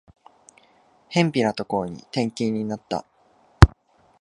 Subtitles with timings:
[1.13, 3.05] 辺ぴなところに転勤になった